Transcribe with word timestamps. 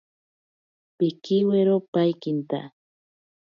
Pikiwiro 0.97 1.75
paikinta. 1.93 2.61